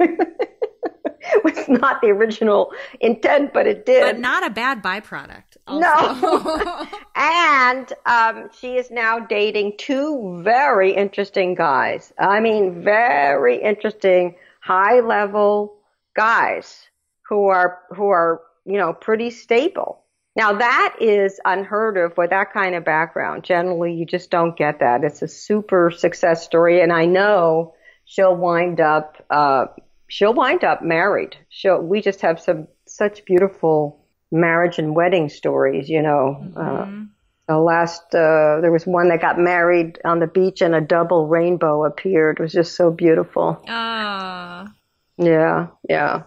[1.43, 4.01] was not the original intent, but it did.
[4.01, 5.52] But not a bad byproduct.
[5.67, 6.87] No.
[7.15, 12.13] and, um, she is now dating two very interesting guys.
[12.19, 15.75] I mean, very interesting, high level
[16.15, 16.87] guys
[17.29, 20.03] who are, who are, you know, pretty stable
[20.35, 23.43] now that is unheard of with that kind of background.
[23.43, 25.03] Generally, you just don't get that.
[25.03, 29.23] It's a super success story, and I know she'll wind up.
[29.29, 29.65] Uh,
[30.07, 31.35] she'll wind up married.
[31.49, 31.79] She'll.
[31.81, 34.02] We just have some such beautiful
[34.33, 35.87] marriage and wedding stories.
[35.89, 36.51] You know.
[36.55, 37.01] Uh, mm-hmm.
[37.01, 37.05] Uh,
[37.45, 41.27] the last uh, there was one that got married on the beach and a double
[41.27, 42.39] rainbow appeared.
[42.39, 43.61] It was just so beautiful.
[43.67, 44.71] Ah.
[45.17, 46.23] Yeah, yeah.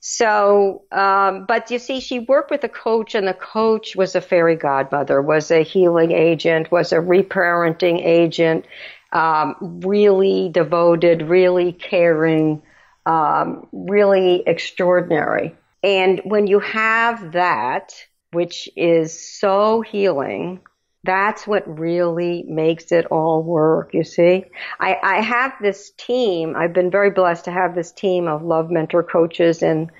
[0.00, 4.20] So, um, but you see, she worked with a coach, and the coach was a
[4.20, 8.64] fairy godmother, was a healing agent, was a reparenting agent,
[9.12, 12.62] um, really devoted, really caring,
[13.06, 15.56] um, really extraordinary.
[15.82, 17.94] And when you have that,
[18.32, 20.60] which is so healing,
[21.04, 24.44] that's what really makes it all work, you see.
[24.80, 28.70] I, I have this team, I've been very blessed to have this team of love
[28.70, 29.90] mentor coaches and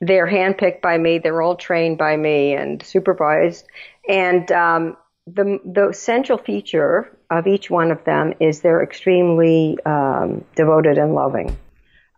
[0.00, 3.66] they're handpicked by me, they're all trained by me and supervised.
[4.08, 10.44] And um, the, the central feature of each one of them is they're extremely um,
[10.54, 11.56] devoted and loving.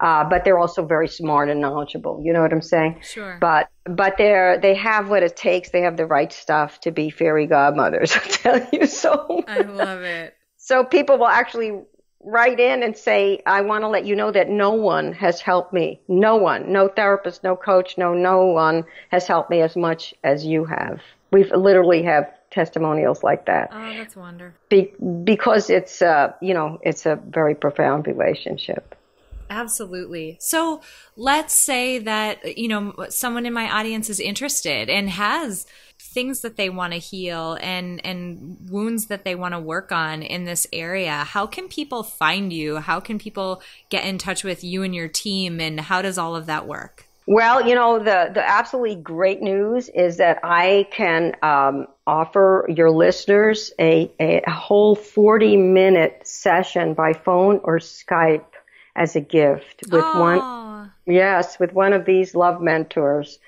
[0.01, 2.21] Uh, but they're also very smart and knowledgeable.
[2.23, 3.01] You know what I'm saying?
[3.03, 3.39] Sure.
[3.41, 5.71] But but they're they have what it takes.
[5.71, 8.13] They have the right stuff to be fairy godmothers.
[8.17, 9.43] I'll tell you so.
[9.49, 10.37] I love it.
[10.59, 11.81] so people will actually
[12.23, 15.73] write in and say, "I want to let you know that no one has helped
[15.73, 16.01] me.
[16.09, 20.45] No one, no therapist, no coach, no no one has helped me as much as
[20.45, 21.01] you have."
[21.33, 23.71] We've literally have testimonials like that.
[23.73, 24.59] Oh, that's wonderful.
[24.69, 24.93] Be-
[25.25, 28.95] because it's uh, you know, it's a very profound relationship.
[29.51, 30.37] Absolutely.
[30.41, 30.81] So
[31.17, 35.67] let's say that, you know, someone in my audience is interested and has
[35.99, 40.23] things that they want to heal and and wounds that they want to work on
[40.23, 41.13] in this area.
[41.13, 42.77] How can people find you?
[42.77, 46.37] How can people get in touch with you and your team and how does all
[46.37, 47.07] of that work?
[47.29, 52.91] Well, you know, the, the absolutely great news is that I can um, offer your
[52.91, 58.45] listeners a, a whole 40 minute session by phone or Skype
[58.97, 60.21] as a gift with oh.
[60.21, 63.39] one yes with one of these love mentors.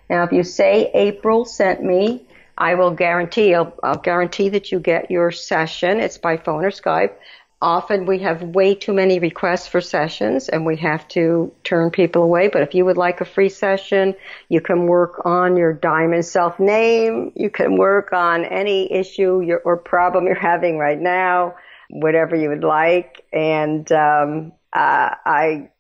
[0.08, 2.24] Now if you say april sent me
[2.62, 5.98] I will guarantee, I'll, I'll guarantee that you get your session.
[5.98, 7.14] It's by phone or Skype.
[7.60, 12.22] Often we have way too many requests for sessions and we have to turn people
[12.22, 12.46] away.
[12.46, 14.14] But if you would like a free session,
[14.48, 17.32] you can work on your diamond self name.
[17.34, 21.56] You can work on any issue or problem you're having right now,
[21.90, 23.24] whatever you would like.
[23.32, 25.70] And, um, uh, I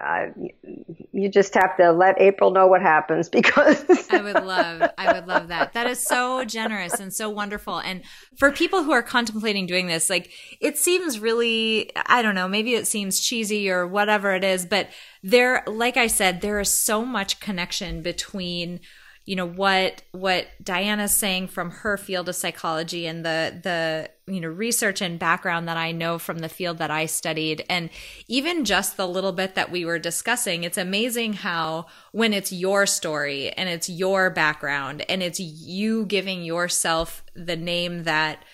[0.00, 0.26] uh,
[1.12, 5.26] you just have to let April know what happens because I would love, I would
[5.26, 5.72] love that.
[5.72, 7.78] That is so generous and so wonderful.
[7.78, 8.02] And
[8.36, 12.74] for people who are contemplating doing this, like it seems really, I don't know, maybe
[12.74, 14.88] it seems cheesy or whatever it is, but
[15.22, 18.80] there, like I said, there is so much connection between
[19.24, 24.40] you know what what Diana's saying from her field of psychology and the the you
[24.40, 27.90] know research and background that I know from the field that I studied and
[28.28, 32.86] even just the little bit that we were discussing it's amazing how when it's your
[32.86, 38.44] story and it's your background and it's you giving yourself the name that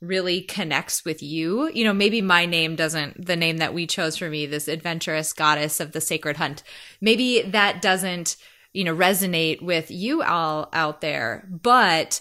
[0.00, 1.68] really connects with you.
[1.72, 5.32] You know, maybe my name doesn't, the name that we chose for me, this adventurous
[5.32, 6.62] goddess of the sacred hunt,
[7.00, 8.36] maybe that doesn't
[8.72, 11.48] you know, resonate with you all out there.
[11.50, 12.20] But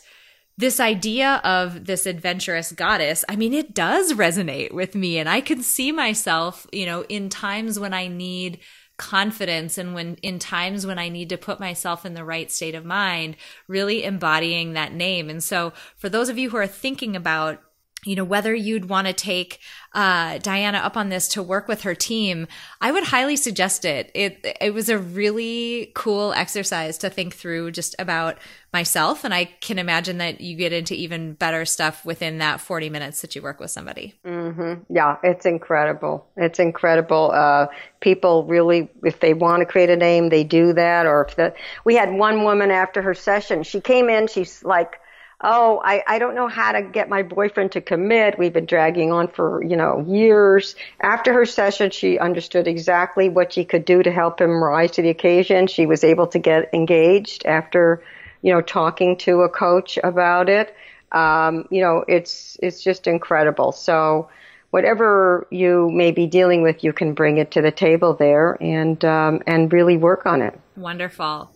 [0.58, 5.20] this idea of this adventurous goddess, I mean, it does resonate with me.
[5.20, 8.60] And I can see myself, you know, in times when I need
[8.98, 12.74] confidence and when in times when I need to put myself in the right state
[12.74, 13.38] of mind,
[13.68, 15.30] really embodying that name.
[15.30, 17.62] And so for those of you who are thinking about
[18.06, 19.60] you know, whether you'd want to take
[19.94, 22.48] uh, Diana up on this to work with her team,
[22.80, 24.12] I would highly suggest it.
[24.14, 28.38] It it was a really cool exercise to think through just about
[28.72, 32.90] myself, and I can imagine that you get into even better stuff within that forty
[32.90, 34.14] minutes that you work with somebody.
[34.24, 34.94] Mm-hmm.
[34.94, 36.28] Yeah, it's incredible.
[36.38, 37.32] It's incredible.
[37.34, 37.68] Uh,
[38.00, 41.08] people really, if they want to create a name, they do that.
[41.08, 45.00] Or if the, we had one woman after her session, she came in, she's like
[45.42, 48.40] oh, I, I don't know how to get my boyfriend to commit.
[48.40, 50.76] We've been dragging on for, you know, years.
[51.02, 55.02] After her session, she understood exactly what she could do to help him rise to
[55.02, 55.68] the occasion.
[55.68, 58.04] She was able to get engaged after,
[58.42, 60.76] you know, talking to a coach about it.
[61.12, 63.72] Um, you know, it's, it's just incredible.
[63.72, 64.30] So,
[64.72, 69.04] whatever you may be dealing with, you can bring it to the table there and
[69.06, 70.60] um, and really work on it.
[70.76, 71.50] Wonderful.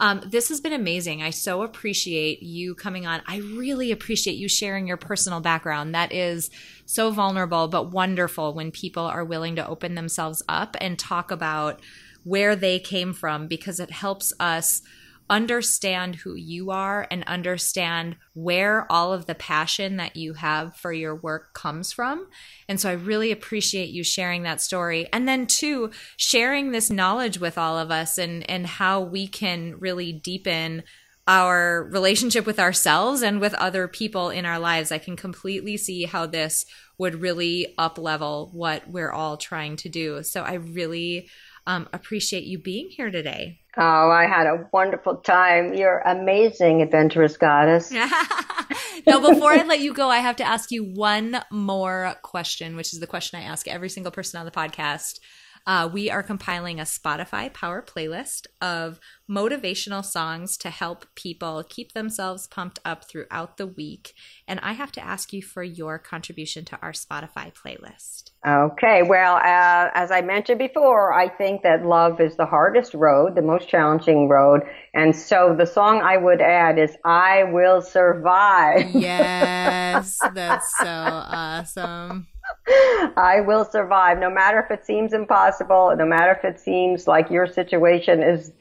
[0.00, 1.22] Um, this has been amazing.
[1.22, 3.22] I so appreciate you coming on.
[3.26, 5.94] I really appreciate you sharing your personal background.
[5.94, 6.50] That is
[6.84, 11.80] so vulnerable, but wonderful when people are willing to open themselves up and talk about
[12.24, 14.82] where they came from because it helps us
[15.30, 20.92] understand who you are and understand where all of the passion that you have for
[20.92, 22.26] your work comes from.
[22.68, 25.08] And so I really appreciate you sharing that story.
[25.12, 29.78] And then two, sharing this knowledge with all of us and, and how we can
[29.78, 30.82] really deepen
[31.26, 34.92] our relationship with ourselves and with other people in our lives.
[34.92, 36.66] I can completely see how this
[36.98, 40.22] would really up level what we're all trying to do.
[40.22, 41.30] So I really
[41.66, 43.60] um, appreciate you being here today.
[43.76, 45.74] Oh, I had a wonderful time.
[45.74, 47.90] You're amazing, adventurous goddess.
[49.06, 52.92] now, before I let you go, I have to ask you one more question, which
[52.92, 55.18] is the question I ask every single person on the podcast.
[55.66, 59.00] Uh, we are compiling a Spotify power playlist of
[59.30, 64.12] motivational songs to help people keep themselves pumped up throughout the week.
[64.46, 68.30] And I have to ask you for your contribution to our Spotify playlist.
[68.46, 69.02] Okay.
[69.02, 73.42] Well, uh, as I mentioned before, I think that love is the hardest road, the
[73.42, 74.62] most challenging road.
[74.92, 78.90] And so the song I would add is I Will Survive.
[78.94, 80.18] Yes.
[80.34, 82.26] that's so awesome.
[82.66, 87.30] I will survive no matter if it seems impossible, no matter if it seems like
[87.30, 88.52] your situation is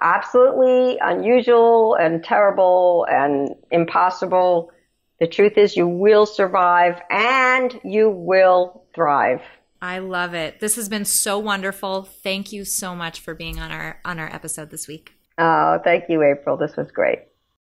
[0.00, 4.72] absolutely unusual and terrible and impossible.
[5.18, 9.42] The truth is you will survive and you will thrive.
[9.82, 10.60] I love it.
[10.60, 12.02] This has been so wonderful.
[12.02, 15.12] Thank you so much for being on our on our episode this week.
[15.38, 16.56] Oh, thank you, April.
[16.56, 17.20] This was great.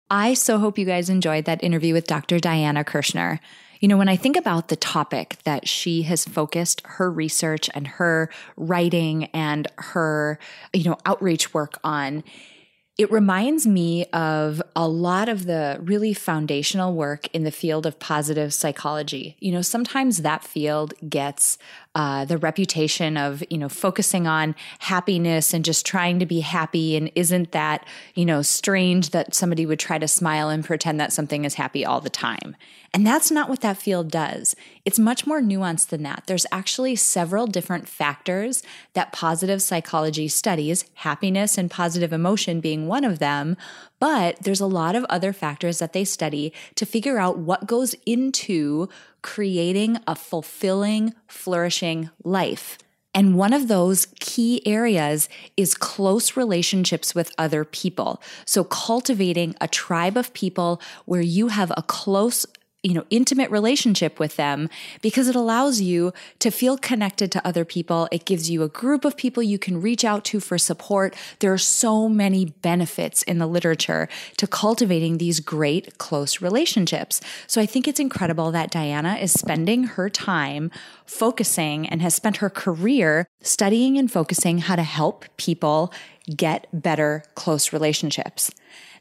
[0.09, 2.39] I so hope you guys enjoyed that interview with Dr.
[2.39, 3.41] Diana Kirschner.
[3.79, 7.87] You know, when I think about the topic that she has focused her research and
[7.87, 10.39] her writing and her,
[10.73, 12.23] you know, outreach work on,
[12.97, 17.99] it reminds me of a lot of the really foundational work in the field of
[17.99, 19.37] positive psychology.
[19.39, 21.59] You know, sometimes that field gets
[21.97, 26.95] uh, the reputation of, you know, focusing on happiness and just trying to be happy.
[26.95, 31.11] And isn't that, you know, strange that somebody would try to smile and pretend that
[31.11, 32.55] something is happy all the time?
[32.93, 34.55] And that's not what that field does.
[34.85, 36.25] It's much more nuanced than that.
[36.27, 38.61] There's actually several different factors
[38.93, 43.57] that positive psychology studies, happiness and positive emotion being one of them,
[43.99, 47.95] but there's a lot of other factors that they study to figure out what goes
[48.05, 48.87] into
[49.27, 52.77] creating a fulfilling, flourishing life.
[53.13, 58.21] And one of those key areas is close relationships with other people.
[58.45, 62.45] So cultivating a tribe of people where you have a close
[62.87, 64.69] you know, intimate relationship with them
[65.01, 68.07] because it allows you to feel connected to other people.
[68.13, 71.13] It gives you a group of people you can reach out to for support.
[71.39, 74.07] There are so many benefits in the literature
[74.37, 77.19] to cultivating these great close relationships.
[77.45, 80.71] So I think it's incredible that Diana is spending her time
[81.05, 85.91] focusing and has spent her career studying and focusing how to help people
[86.37, 88.49] get better close relationships.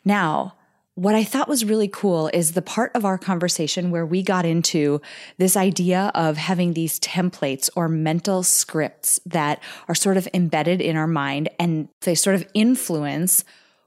[0.05, 0.55] Now,
[0.97, 4.47] what I thought was really cool is the part of our conversation where we got
[4.47, 5.03] into
[5.37, 10.97] this idea of having these templates or mental scripts that are sort of embedded in
[10.97, 13.45] our mind and they sort of influence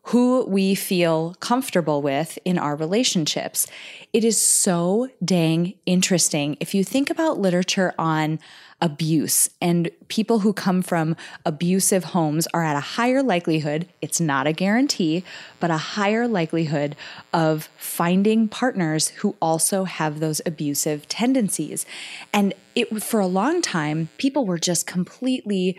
[0.10, 3.68] who we feel comfortable with in our relationships.
[4.12, 6.58] It is so dang interesting.
[6.60, 8.40] If you think about literature on
[8.82, 9.50] abuse.
[9.62, 14.54] And people who come from abusive homes are at a higher likelihood, it's not a
[14.54, 15.24] guarantee,
[15.60, 16.96] but a higher likelihood
[17.34, 21.86] of finding partners who also have those abusive tendencies.
[22.32, 25.78] And it for a long time, people were just completely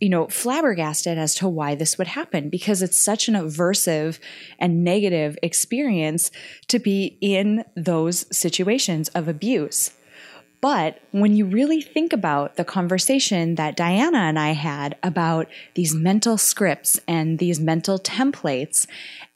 [0.00, 4.18] you know, flabbergasted as to why this would happen because it's such an aversive
[4.58, 6.30] and negative experience
[6.68, 9.90] to be in those situations of abuse.
[10.60, 15.94] But when you really think about the conversation that Diana and I had about these
[15.94, 18.86] mental scripts and these mental templates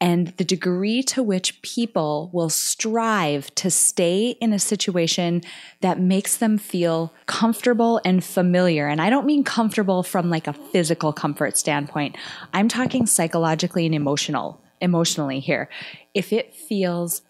[0.01, 5.43] and the degree to which people will strive to stay in a situation
[5.81, 8.89] that makes them feel comfortable and familiar.
[8.89, 12.17] And I don't mean comfortable from like a physical comfort standpoint.
[12.53, 15.69] I'm talking psychologically and emotional, emotionally here.
[16.15, 17.23] If it feels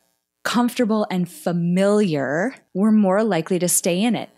[0.42, 4.30] comfortable and familiar, we're more likely to stay in it.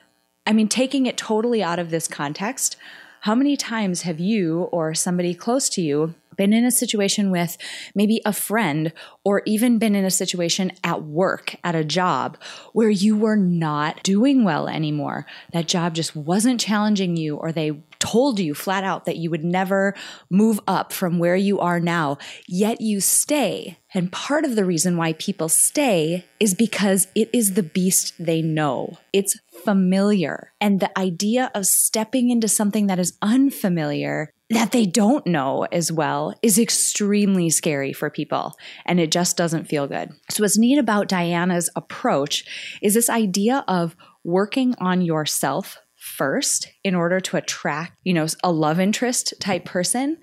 [0.47, 2.77] I mean, taking it totally out of this context,
[3.23, 7.57] how many times have you or somebody close to you been in a situation with
[7.95, 8.93] maybe a friend
[9.25, 12.37] or even been in a situation at work, at a job
[12.73, 15.27] where you were not doing well anymore.
[15.53, 19.45] That job just wasn't challenging you, or they told you flat out that you would
[19.45, 19.95] never
[20.31, 23.79] move up from where you are now, yet you stay.
[23.95, 28.43] And part of the reason why people stay is because it is the beast they
[28.43, 28.99] know.
[29.15, 30.53] It's familiar.
[30.61, 35.91] And the idea of stepping into something that is unfamiliar that they don't know as
[35.91, 40.11] well is extremely scary for people and it just doesn't feel good.
[40.31, 42.45] So what's neat about Diana's approach
[42.83, 48.53] is this idea of working on yourself first in order to attract, you know, a
[48.53, 50.19] love interest type person.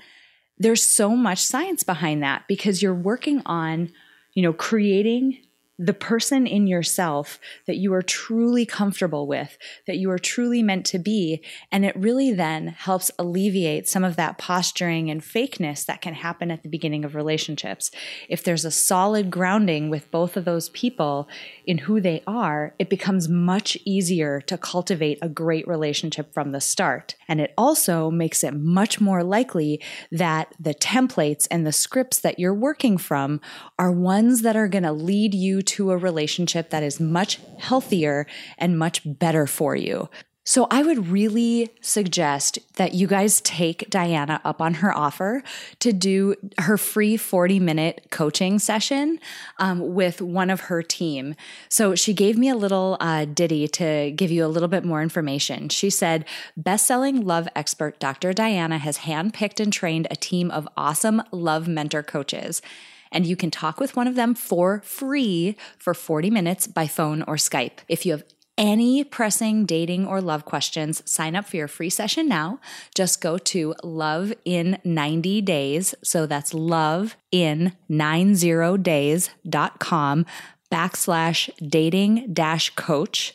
[0.60, 3.92] There's so much science behind that because you're working on,
[4.36, 5.40] you know, creating
[5.84, 9.58] the person in yourself that you are truly comfortable with,
[9.88, 11.42] that you are truly meant to be.
[11.72, 16.52] And it really then helps alleviate some of that posturing and fakeness that can happen
[16.52, 17.90] at the beginning of relationships.
[18.30, 21.28] If there's a solid grounding with both of those people
[21.66, 26.62] in who they are, it becomes much easier to cultivate a great relationship from the
[26.62, 27.16] start.
[27.28, 32.38] And it also makes it much more likely that the templates and the scripts that
[32.38, 33.42] you're working from
[33.80, 38.28] are ones that are going to lead you to a relationship that is much healthier
[38.58, 40.10] and much better for you.
[40.44, 45.44] So I would really suggest that you guys take Diana up on her offer
[45.80, 49.20] to do her free 40 minute coaching session
[49.60, 51.36] um, with one of her team.
[51.70, 55.04] So she gave me a little uh, ditty to give you a little bit more
[55.04, 55.70] information.
[55.70, 56.26] She said,
[56.58, 58.34] best-selling love expert Dr.
[58.34, 62.64] Diana has handpicked and trained a team of awesome love mentor coaches
[63.12, 67.22] and you can talk with one of them for free for 40 minutes by phone
[67.24, 67.80] or Skype.
[67.88, 68.24] If you have
[68.58, 72.60] any pressing dating or love questions, sign up for your free session now.
[72.96, 75.96] Just go to love in 90 days.
[76.04, 80.26] So that's love in 90days.com
[80.72, 83.34] backslash dating dash coach.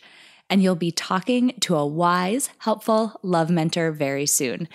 [0.48, 4.68] And you'll be talking to a wise, helpful love mentor very soon.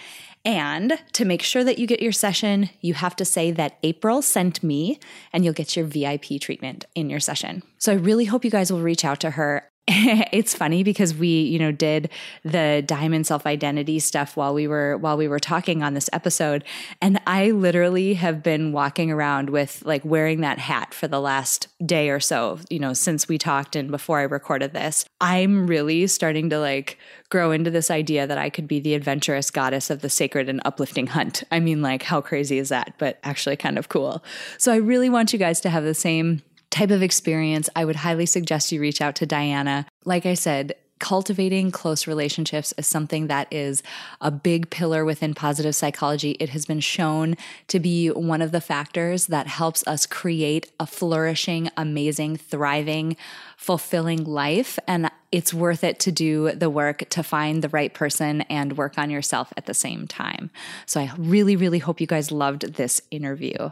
[0.44, 4.22] And to make sure that you get your session, you have to say that April
[4.22, 5.00] sent me,
[5.32, 7.62] and you'll get your VIP treatment in your session.
[7.78, 9.71] So I really hope you guys will reach out to her.
[9.88, 12.10] it's funny because we, you know, did
[12.44, 16.64] the diamond self-identity stuff while we were while we were talking on this episode
[17.02, 21.68] and I literally have been walking around with like wearing that hat for the last
[21.84, 25.04] day or so, you know, since we talked and before I recorded this.
[25.20, 29.50] I'm really starting to like grow into this idea that I could be the adventurous
[29.50, 31.44] goddess of the sacred and uplifting hunt.
[31.50, 32.94] I mean, like how crazy is that?
[33.00, 34.24] But actually kind of cool.
[34.60, 37.98] So I really want you guys to have the same type of experience, I would
[37.98, 39.86] highly suggest you reach out to Diana.
[40.06, 43.82] Like I said, cultivating close relationships is something that is
[44.22, 46.32] a big pillar within positive psychology.
[46.40, 47.36] It has been shown
[47.70, 53.18] to be one of the factors that helps us create a flourishing, amazing, thriving,
[53.58, 54.78] fulfilling life.
[54.88, 59.00] And it's worth it to do the work to find the right person and work
[59.00, 60.52] on yourself at the same time.
[60.86, 63.72] So I really, really hope you guys loved this interview.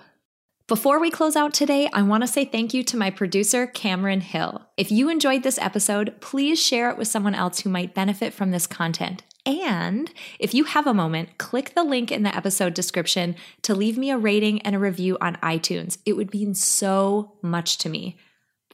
[0.70, 4.22] Before we close out today, I want to say thank you to my producer, Cameron
[4.22, 4.68] Hill.
[4.78, 8.52] If you enjoyed this episode, please share it with someone else who might benefit from
[8.52, 9.24] this content.
[9.48, 13.98] And if you have a moment, click the link in the episode description to leave
[13.98, 15.98] me a rating and a review on iTunes.
[16.06, 18.16] It would mean so much to me.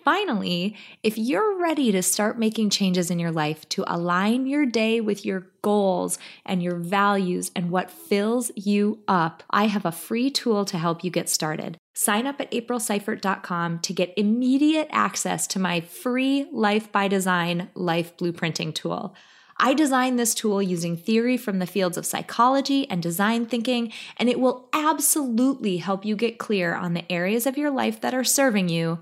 [0.06, 5.02] Finally, if you're ready to start making changes in your life to align your day
[5.02, 10.30] with your goals and your values and what fills you up, I have a free
[10.30, 11.80] tool to help you get started.
[11.96, 18.16] Sign up at aprilseifert.com to get immediate access to my free Life by Design life
[18.16, 19.16] blueprinting tool.
[19.58, 24.30] I designed this tool using theory from the fields of psychology and design thinking, and
[24.30, 28.24] it will absolutely help you get clear on the areas of your life that are
[28.24, 29.00] serving you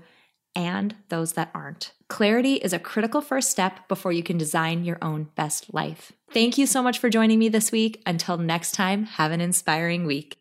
[0.54, 1.92] and those that aren't.
[2.08, 6.12] Clarity is a critical first step before you can design your own best life.
[6.32, 8.02] Thank you so much for joining me this week.
[8.06, 10.36] Until next time, have an inspiring week.